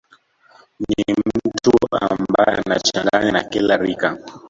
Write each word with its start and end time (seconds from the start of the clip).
Ni 0.79 1.05
mtu 1.15 1.71
ambaye 2.09 2.57
anajichanganya 2.61 3.31
na 3.31 3.43
kila 3.43 3.77
rika 3.77 4.17